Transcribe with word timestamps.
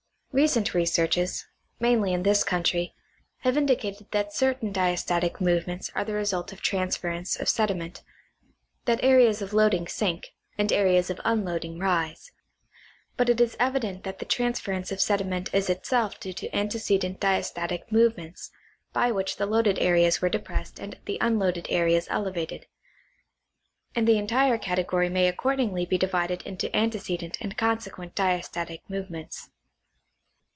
Recent 0.33 0.73
researches, 0.73 1.45
mainly 1.77 2.13
in 2.13 2.23
this 2.23 2.45
country, 2.45 2.93
have 3.39 3.57
indicated 3.57 4.07
that 4.11 4.33
certain 4.33 4.71
diastatic 4.71 5.41
movements 5.41 5.91
are 5.93 6.05
the 6.05 6.13
result 6.13 6.53
of 6.53 6.61
transference 6.61 7.35
of 7.35 7.49
sediment— 7.49 8.01
that 8.85 9.03
areas 9.03 9.41
of 9.41 9.51
loading 9.51 9.89
sink, 9.89 10.29
and 10.57 10.69
ai'eas 10.71 11.09
of 11.09 11.19
unloading 11.25 11.79
rise; 11.79 12.31
but 13.17 13.27
it 13.27 13.41
is 13.41 13.57
evident 13.59 14.05
that 14.05 14.19
the 14.19 14.25
transference 14.25 14.89
of 14.89 15.01
sediment 15.01 15.53
is 15.53 15.69
itself 15.69 16.17
due 16.17 16.31
to 16.31 16.55
antecedent 16.55 17.19
diastatic 17.19 17.91
movements 17.91 18.51
by 18.93 19.11
which 19.11 19.35
the 19.35 19.45
loaded 19.45 19.77
areas 19.79 20.21
were 20.21 20.29
depressed 20.29 20.79
and 20.79 20.97
the 21.03 21.17
unloaded 21.19 21.67
areas 21.69 22.07
elevated; 22.09 22.67
and 23.97 24.07
the 24.07 24.17
entire 24.17 24.57
cate 24.57 24.87
gory 24.87 25.09
may 25.09 25.27
accordingly 25.27 25.85
be 25.85 25.97
divided 25.97 26.41
into 26.43 26.73
antecedent 26.73 27.37
and 27.41 27.57
consequent 27.57 28.15
diastatic 28.15 28.79
movements. 28.87 29.49